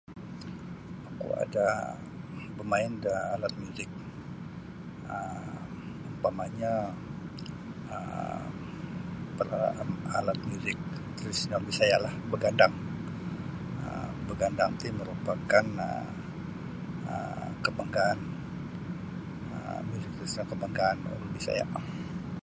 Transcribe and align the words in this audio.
Oku 1.09 1.27
ada 1.45 1.67
bamain 2.57 2.91
da 3.05 3.15
alat 3.35 3.53
miuzik 3.59 3.89
um 5.13 5.53
umpamanyo 6.09 6.75
um 7.93 8.45
peralatan 9.37 9.89
alat 10.19 10.39
miuzik 10.47 10.77
tradisional 11.17 11.61
Bisayalah 11.69 12.13
bagandang. 12.31 12.75
um 13.89 14.11
Bagandang 14.29 14.71
ti 14.81 14.87
merupakan 14.99 15.65
um 17.13 17.47
kabanggaan 17.65 18.19
miuzik 19.87 20.11
tradisional 20.13 20.47
kabanggaan 20.51 20.97
ulun 21.09 21.29
Bisaya. 21.35 21.65